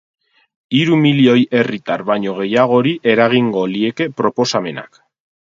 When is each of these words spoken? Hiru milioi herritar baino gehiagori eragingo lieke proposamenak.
Hiru 0.77 0.95
milioi 1.03 1.43
herritar 1.59 2.05
baino 2.07 2.33
gehiagori 2.39 2.95
eragingo 3.13 3.67
lieke 3.75 4.09
proposamenak. 4.25 5.01